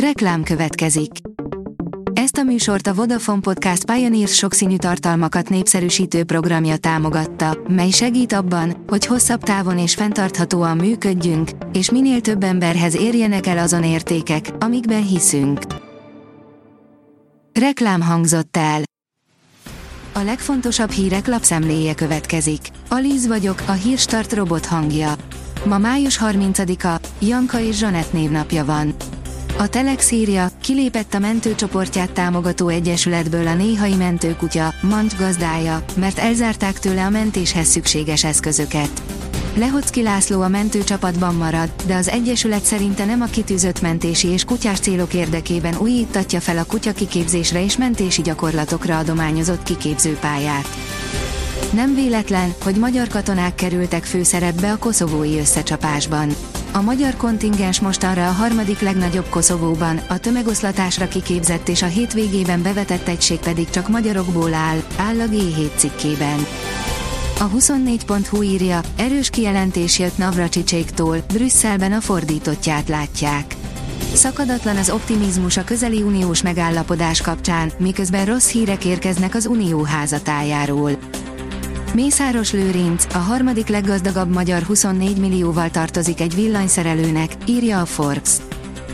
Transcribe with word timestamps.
Reklám 0.00 0.42
következik. 0.42 1.10
Ezt 2.12 2.36
a 2.36 2.42
műsort 2.42 2.86
a 2.86 2.94
Vodafone 2.94 3.40
Podcast 3.40 3.84
Pioneers 3.84 4.34
sokszínű 4.34 4.76
tartalmakat 4.76 5.48
népszerűsítő 5.48 6.24
programja 6.24 6.76
támogatta, 6.76 7.58
mely 7.68 7.90
segít 7.90 8.32
abban, 8.32 8.84
hogy 8.86 9.06
hosszabb 9.06 9.42
távon 9.42 9.78
és 9.78 9.94
fenntarthatóan 9.94 10.76
működjünk, 10.76 11.50
és 11.72 11.90
minél 11.90 12.20
több 12.20 12.42
emberhez 12.42 12.96
érjenek 12.96 13.46
el 13.46 13.58
azon 13.58 13.84
értékek, 13.84 14.50
amikben 14.58 15.06
hiszünk. 15.06 15.60
Reklám 17.52 18.02
hangzott 18.02 18.56
el. 18.56 18.82
A 20.12 20.20
legfontosabb 20.22 20.90
hírek 20.90 21.26
lapszemléje 21.26 21.94
következik. 21.94 22.60
Alíz 22.88 23.26
vagyok, 23.26 23.62
a 23.66 23.72
hírstart 23.72 24.32
robot 24.32 24.66
hangja. 24.66 25.14
Ma 25.64 25.78
május 25.78 26.20
30-a, 26.24 27.00
Janka 27.18 27.60
és 27.60 27.76
Zsanett 27.76 28.12
névnapja 28.12 28.64
van. 28.64 28.94
A 29.58 29.68
Telex 29.68 30.10
írja, 30.10 30.48
kilépett 30.60 31.14
a 31.14 31.18
mentőcsoportját 31.18 32.10
támogató 32.10 32.68
egyesületből 32.68 33.46
a 33.46 33.54
néhai 33.54 33.94
mentőkutya, 33.94 34.74
Mant 34.80 35.16
gazdája, 35.16 35.84
mert 35.94 36.18
elzárták 36.18 36.78
tőle 36.78 37.04
a 37.04 37.10
mentéshez 37.10 37.66
szükséges 37.66 38.24
eszközöket. 38.24 39.02
Lehocki 39.54 40.02
László 40.02 40.40
a 40.40 40.48
mentőcsapatban 40.48 41.34
marad, 41.34 41.70
de 41.86 41.94
az 41.94 42.08
Egyesület 42.08 42.64
szerinte 42.64 43.04
nem 43.04 43.20
a 43.20 43.24
kitűzött 43.24 43.80
mentési 43.80 44.28
és 44.28 44.44
kutyás 44.44 44.78
célok 44.78 45.14
érdekében 45.14 45.76
újítatja 45.76 46.40
fel 46.40 46.58
a 46.58 46.64
kutya 46.64 46.92
kiképzésre 46.92 47.64
és 47.64 47.76
mentési 47.76 48.22
gyakorlatokra 48.22 48.98
adományozott 48.98 49.62
kiképzőpályát. 49.62 50.68
Nem 51.72 51.94
véletlen, 51.94 52.54
hogy 52.62 52.76
magyar 52.76 53.08
katonák 53.08 53.54
kerültek 53.54 54.04
főszerepbe 54.04 54.72
a 54.72 54.78
koszovói 54.78 55.38
összecsapásban. 55.38 56.28
A 56.76 56.82
magyar 56.82 57.16
kontingens 57.16 57.80
mostanra 57.80 58.28
a 58.28 58.32
harmadik 58.32 58.80
legnagyobb 58.80 59.28
Koszovóban, 59.28 60.00
a 60.08 60.18
tömegoszlatásra 60.18 61.08
kiképzett 61.08 61.68
és 61.68 61.82
a 61.82 61.86
hétvégében 61.86 62.62
bevetett 62.62 63.08
egység 63.08 63.38
pedig 63.38 63.70
csak 63.70 63.88
magyarokból 63.88 64.54
áll, 64.54 64.78
áll 64.96 65.20
a 65.20 65.24
G7 65.24 65.76
cikkében. 65.76 66.46
A 67.38 67.50
24.hu 67.50 68.42
írja, 68.42 68.80
erős 68.96 69.30
kijelentés 69.30 69.98
jött 69.98 70.18
Navracsicsaiktól, 70.18 71.18
Brüsszelben 71.32 71.92
a 71.92 72.00
fordítottját 72.00 72.88
látják. 72.88 73.54
Szakadatlan 74.12 74.76
az 74.76 74.90
optimizmus 74.90 75.56
a 75.56 75.64
közeli 75.64 76.02
uniós 76.02 76.42
megállapodás 76.42 77.20
kapcsán, 77.20 77.72
miközben 77.78 78.24
rossz 78.24 78.50
hírek 78.50 78.84
érkeznek 78.84 79.34
az 79.34 79.46
unió 79.46 79.82
házatájáról. 79.82 80.90
Mészáros 81.96 82.52
Lőrinc, 82.52 83.14
a 83.14 83.18
harmadik 83.18 83.68
leggazdagabb 83.68 84.32
magyar 84.32 84.62
24 84.62 85.16
millióval 85.16 85.70
tartozik 85.70 86.20
egy 86.20 86.34
villanyszerelőnek, 86.34 87.32
írja 87.46 87.80
a 87.80 87.84
Forbes. 87.84 88.30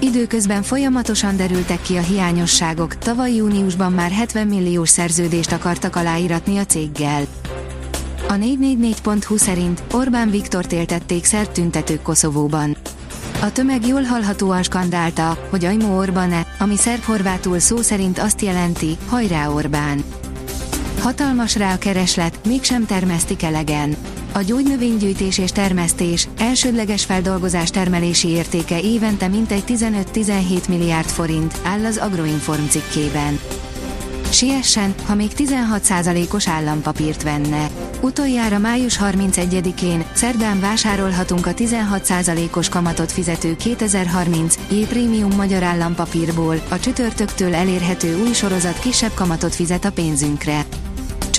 Időközben 0.00 0.62
folyamatosan 0.62 1.36
derültek 1.36 1.82
ki 1.82 1.96
a 1.96 2.00
hiányosságok, 2.00 2.98
tavaly 2.98 3.34
júniusban 3.34 3.92
már 3.92 4.10
70 4.10 4.46
milliós 4.46 4.88
szerződést 4.88 5.52
akartak 5.52 5.96
aláíratni 5.96 6.58
a 6.58 6.64
céggel. 6.64 7.24
A 8.28 8.32
444.hu 8.32 9.36
szerint 9.36 9.82
Orbán 9.92 10.30
Viktort 10.30 10.72
éltették 10.72 11.24
szert 11.24 11.50
tüntetők 11.50 12.02
Koszovóban. 12.02 12.76
A 13.40 13.52
tömeg 13.52 13.86
jól 13.86 14.02
hallhatóan 14.02 14.62
skandálta, 14.62 15.46
hogy 15.50 15.64
Ajmó 15.64 15.96
Orbán-e, 15.96 16.46
ami 16.58 16.76
szerb-horvátul 16.76 17.58
szó 17.58 17.76
szerint 17.76 18.18
azt 18.18 18.42
jelenti, 18.42 18.96
hajrá 19.08 19.48
Orbán. 19.48 20.04
Hatalmas 21.02 21.56
rá 21.56 21.72
a 21.72 21.78
kereslet, 21.78 22.38
mégsem 22.46 22.86
termesztik 22.86 23.42
elegen. 23.42 23.96
A 24.32 24.40
gyógynövénygyűjtés 24.40 25.38
és 25.38 25.50
termesztés, 25.50 26.28
elsődleges 26.38 27.04
feldolgozás 27.04 27.70
termelési 27.70 28.28
értéke 28.28 28.80
évente 28.80 29.28
mintegy 29.28 29.62
15-17 29.66 30.68
milliárd 30.68 31.08
forint, 31.08 31.60
áll 31.64 31.84
az 31.84 31.96
Agroinform 31.96 32.66
cikkében. 32.66 33.38
Siessen, 34.30 34.94
ha 35.06 35.14
még 35.14 35.30
16%-os 35.36 36.48
állampapírt 36.48 37.22
venne. 37.22 37.70
Utoljára 38.00 38.58
május 38.58 38.98
31-én, 39.02 40.04
szerdán 40.12 40.60
vásárolhatunk 40.60 41.46
a 41.46 41.54
16%-os 41.54 42.68
kamatot 42.68 43.12
fizető 43.12 43.56
2030 43.56 44.58
J 44.70 44.74
Premium 44.74 45.34
magyar 45.36 45.62
állampapírból, 45.62 46.62
a 46.68 46.78
csütörtöktől 46.78 47.54
elérhető 47.54 48.20
új 48.20 48.32
sorozat 48.32 48.78
kisebb 48.78 49.14
kamatot 49.14 49.54
fizet 49.54 49.84
a 49.84 49.92
pénzünkre. 49.92 50.64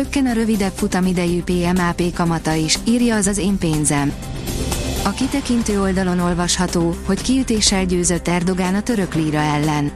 Csökken 0.00 0.26
a 0.26 0.32
rövidebb 0.32 0.72
futamidejű 0.74 1.42
PMAP 1.42 2.12
kamata 2.14 2.54
is, 2.54 2.78
írja 2.84 3.16
az 3.16 3.26
az 3.26 3.38
én 3.38 3.58
pénzem. 3.58 4.12
A 5.04 5.10
kitekintő 5.10 5.80
oldalon 5.80 6.18
olvasható, 6.18 6.94
hogy 7.06 7.22
kiütéssel 7.22 7.84
győzött 7.84 8.28
Erdogán 8.28 8.74
a 8.74 8.82
török 8.82 9.14
líra 9.14 9.38
ellen. 9.38 9.90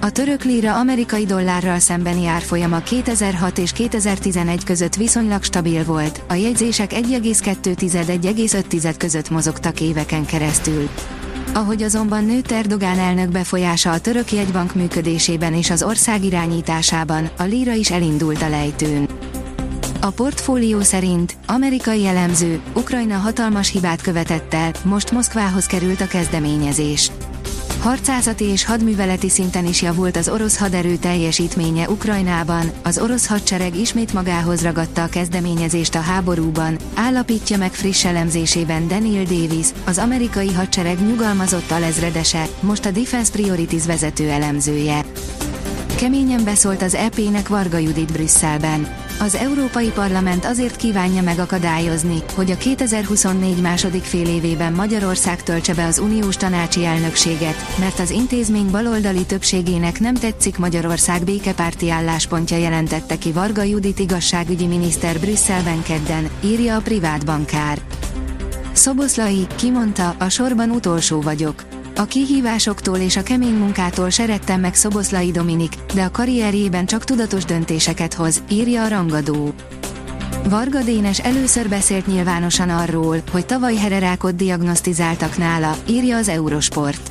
A 0.00 0.10
török 0.10 0.44
líra 0.44 0.78
amerikai 0.78 1.24
dollárral 1.24 1.78
szembeni 1.78 2.26
árfolyama 2.26 2.80
2006 2.80 3.58
és 3.58 3.72
2011 3.72 4.64
között 4.64 4.94
viszonylag 4.94 5.42
stabil 5.42 5.84
volt, 5.84 6.22
a 6.28 6.34
jegyzések 6.34 6.92
1,2-1,5 6.92 8.94
között 8.98 9.30
mozogtak 9.30 9.80
éveken 9.80 10.26
keresztül. 10.26 10.88
Ahogy 11.52 11.82
azonban 11.82 12.24
nőtt 12.24 12.50
Erdogán 12.50 12.98
elnök 12.98 13.28
befolyása 13.28 13.90
a 13.90 14.00
török 14.00 14.32
jegybank 14.32 14.74
működésében 14.74 15.54
és 15.54 15.70
az 15.70 15.82
ország 15.82 16.24
irányításában, 16.24 17.30
a 17.38 17.42
líra 17.42 17.72
is 17.72 17.90
elindult 17.90 18.42
a 18.42 18.48
lejtőn. 18.48 19.08
A 20.04 20.10
portfólió 20.10 20.80
szerint 20.80 21.36
amerikai 21.46 22.06
elemző 22.06 22.60
Ukrajna 22.74 23.16
hatalmas 23.16 23.70
hibát 23.70 24.02
követett 24.02 24.54
el, 24.54 24.72
most 24.82 25.10
Moszkvához 25.10 25.66
került 25.66 26.00
a 26.00 26.06
kezdeményezés. 26.06 27.10
Harcászati 27.80 28.44
és 28.44 28.64
hadműveleti 28.64 29.28
szinten 29.28 29.66
is 29.66 29.82
javult 29.82 30.16
az 30.16 30.28
orosz 30.28 30.58
haderő 30.58 30.96
teljesítménye 30.96 31.88
Ukrajnában, 31.88 32.70
az 32.82 32.98
orosz 32.98 33.26
hadsereg 33.26 33.76
ismét 33.76 34.12
magához 34.12 34.62
ragadta 34.62 35.02
a 35.02 35.08
kezdeményezést 35.08 35.94
a 35.94 36.00
háborúban, 36.00 36.76
állapítja 36.94 37.56
meg 37.58 37.72
friss 37.72 38.04
elemzésében 38.04 38.88
Daniel 38.88 39.24
Davis, 39.24 39.66
az 39.84 39.98
amerikai 39.98 40.52
hadsereg 40.52 41.06
nyugalmazott 41.06 41.70
alezredese, 41.70 42.46
most 42.60 42.86
a 42.86 42.90
Defense 42.90 43.32
Priorities 43.32 43.86
vezető 43.86 44.28
elemzője. 44.30 45.04
Keményen 45.96 46.44
beszólt 46.44 46.82
az 46.82 46.94
EP-nek 46.94 47.48
Varga 47.48 47.78
Judit 47.78 48.12
Brüsszelben. 48.12 49.03
Az 49.24 49.34
Európai 49.34 49.90
Parlament 49.90 50.44
azért 50.44 50.76
kívánja 50.76 51.22
megakadályozni, 51.22 52.22
hogy 52.34 52.50
a 52.50 52.56
2024 52.56 53.60
második 53.60 54.02
fél 54.02 54.26
évében 54.28 54.72
Magyarország 54.72 55.42
töltse 55.42 55.74
be 55.74 55.84
az 55.84 55.98
uniós 55.98 56.36
tanácsi 56.36 56.84
elnökséget, 56.84 57.54
mert 57.78 57.98
az 57.98 58.10
intézmény 58.10 58.70
baloldali 58.70 59.24
többségének 59.24 60.00
nem 60.00 60.14
tetszik 60.14 60.58
Magyarország 60.58 61.24
békepárti 61.24 61.90
álláspontja 61.90 62.56
jelentette 62.56 63.18
ki 63.18 63.32
Varga 63.32 63.62
Judit 63.62 63.98
igazságügyi 63.98 64.66
miniszter 64.66 65.20
Brüsszelben 65.20 65.82
kedden, 65.82 66.28
írja 66.40 66.76
a 66.76 66.80
privát 66.80 67.24
bankár. 67.24 67.78
Szoboszlai, 68.72 69.46
kimondta, 69.56 70.14
a 70.18 70.28
sorban 70.28 70.70
utolsó 70.70 71.20
vagyok. 71.20 71.73
A 71.96 72.04
kihívásoktól 72.04 72.96
és 72.96 73.16
a 73.16 73.22
kemény 73.22 73.54
munkától 73.54 74.10
seregtem 74.10 74.60
meg 74.60 74.74
Szoboszlai 74.74 75.30
Dominik, 75.30 75.74
de 75.94 76.02
a 76.02 76.10
karrierjében 76.10 76.86
csak 76.86 77.04
tudatos 77.04 77.44
döntéseket 77.44 78.14
hoz, 78.14 78.42
írja 78.48 78.84
a 78.84 78.88
rangadó. 78.88 79.54
Varga 80.48 80.82
Dénes 80.82 81.18
először 81.18 81.68
beszélt 81.68 82.06
nyilvánosan 82.06 82.68
arról, 82.70 83.22
hogy 83.30 83.46
tavaly 83.46 83.74
hererákot 83.74 84.36
diagnosztizáltak 84.36 85.36
nála, 85.36 85.76
írja 85.88 86.16
az 86.16 86.28
Eurosport. 86.28 87.10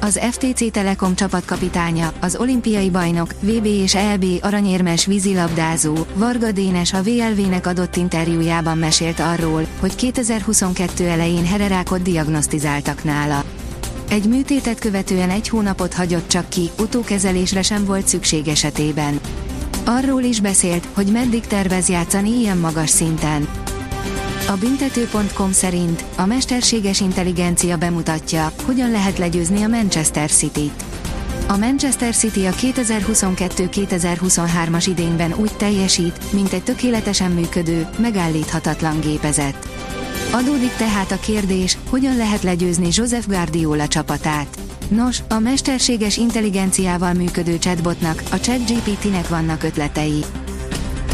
Az 0.00 0.20
FTC 0.30 0.70
Telekom 0.72 1.14
csapatkapitánya, 1.14 2.12
az 2.20 2.36
olimpiai 2.36 2.90
bajnok, 2.90 3.34
VB 3.40 3.64
és 3.64 3.94
EB 3.94 4.24
aranyérmes 4.40 5.06
vízilabdázó, 5.06 5.96
Varga 6.14 6.52
Dénes 6.52 6.92
a 6.92 7.02
VLV-nek 7.02 7.66
adott 7.66 7.96
interjújában 7.96 8.78
mesélt 8.78 9.20
arról, 9.20 9.66
hogy 9.80 9.94
2022 9.94 11.06
elején 11.06 11.46
hererákot 11.46 12.02
diagnosztizáltak 12.02 13.04
nála. 13.04 13.44
Egy 14.10 14.24
műtétet 14.24 14.78
követően 14.78 15.30
egy 15.30 15.48
hónapot 15.48 15.94
hagyott 15.94 16.28
csak 16.28 16.48
ki, 16.48 16.70
utókezelésre 16.78 17.62
sem 17.62 17.84
volt 17.84 18.08
szükség 18.08 18.48
esetében. 18.48 19.20
Arról 19.84 20.22
is 20.22 20.40
beszélt, 20.40 20.88
hogy 20.92 21.06
meddig 21.06 21.46
tervez 21.46 21.88
játszani 21.88 22.30
ilyen 22.30 22.58
magas 22.58 22.90
szinten. 22.90 23.48
A 24.48 24.52
büntető.com 24.60 25.52
szerint 25.52 26.04
a 26.16 26.26
mesterséges 26.26 27.00
intelligencia 27.00 27.76
bemutatja, 27.76 28.52
hogyan 28.64 28.90
lehet 28.90 29.18
legyőzni 29.18 29.62
a 29.62 29.68
Manchester 29.68 30.30
City-t. 30.30 30.84
A 31.48 31.56
Manchester 31.56 32.14
City 32.14 32.46
a 32.46 32.52
2022-2023-as 32.52 34.84
idényben 34.88 35.34
úgy 35.34 35.52
teljesít, 35.56 36.32
mint 36.32 36.52
egy 36.52 36.62
tökéletesen 36.62 37.30
működő, 37.30 37.88
megállíthatatlan 37.98 39.00
gépezet. 39.00 39.79
Adódik 40.32 40.72
tehát 40.72 41.10
a 41.10 41.20
kérdés, 41.20 41.78
hogyan 41.88 42.16
lehet 42.16 42.42
legyőzni 42.42 42.88
Joseph 42.90 43.26
Guardiola 43.26 43.88
csapatát. 43.88 44.58
Nos, 44.88 45.18
a 45.28 45.38
mesterséges 45.38 46.16
intelligenciával 46.16 47.12
működő 47.12 47.58
chatbotnak, 47.58 48.22
a 48.30 48.40
ChatGPT-nek 48.40 49.28
vannak 49.28 49.62
ötletei. 49.62 50.24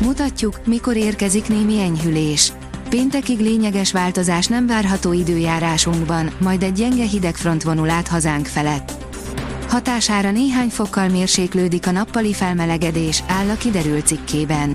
Mutatjuk, 0.00 0.66
mikor 0.66 0.96
érkezik 0.96 1.48
némi 1.48 1.80
enyhülés. 1.80 2.52
Péntekig 2.88 3.38
lényeges 3.38 3.92
változás 3.92 4.46
nem 4.46 4.66
várható 4.66 5.12
időjárásunkban, 5.12 6.30
majd 6.38 6.62
egy 6.62 6.72
gyenge 6.72 7.04
hidegfront 7.04 7.62
vonul 7.62 7.90
át 7.90 8.08
hazánk 8.08 8.46
felett. 8.46 8.92
Hatására 9.68 10.30
néhány 10.30 10.68
fokkal 10.68 11.08
mérséklődik 11.08 11.86
a 11.86 11.90
nappali 11.90 12.32
felmelegedés, 12.32 13.22
áll 13.26 13.48
a 13.48 13.56
kiderült 13.56 14.06
cikkében. 14.06 14.74